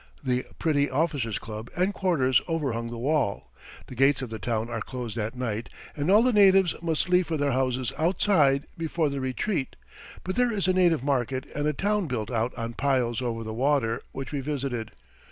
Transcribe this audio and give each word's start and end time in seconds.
The 0.23 0.45
pretty 0.57 0.89
Officers' 0.89 1.37
Club 1.37 1.69
and 1.77 1.93
quarters 1.93 2.41
overhung 2.49 2.89
the 2.89 2.97
wall. 2.97 3.51
The 3.85 3.93
gates 3.93 4.23
of 4.23 4.31
the 4.31 4.39
town 4.39 4.67
are 4.67 4.81
closed 4.81 5.15
at 5.15 5.35
night, 5.35 5.69
and 5.95 6.09
all 6.09 6.23
the 6.23 6.33
natives 6.33 6.73
must 6.81 7.07
leave 7.07 7.27
for 7.27 7.37
their 7.37 7.51
houses 7.51 7.93
outside 7.99 8.65
before 8.75 9.09
the 9.09 9.21
"retreat," 9.21 9.75
but 10.23 10.33
there 10.35 10.51
is 10.51 10.67
a 10.67 10.73
native 10.73 11.03
market 11.03 11.45
and 11.53 11.67
a 11.67 11.73
town 11.73 12.07
built 12.07 12.31
out 12.31 12.51
on 12.57 12.73
piles 12.73 13.21
over 13.21 13.43
the 13.43 13.53
water, 13.53 14.01
which 14.11 14.31
we 14.31 14.39
visited. 14.39 14.91